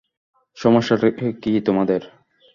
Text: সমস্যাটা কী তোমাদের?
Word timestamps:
সমস্যাটা 0.57 1.07
কী 1.41 1.51
তোমাদের? 1.59 2.01